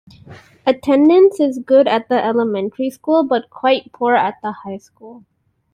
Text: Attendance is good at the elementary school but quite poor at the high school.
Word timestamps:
Attendance 0.65 1.39
is 1.39 1.59
good 1.63 1.87
at 1.87 2.09
the 2.09 2.15
elementary 2.15 2.89
school 2.89 3.23
but 3.23 3.51
quite 3.51 3.91
poor 3.93 4.15
at 4.15 4.33
the 4.41 4.51
high 4.51 4.77
school. 4.79 5.25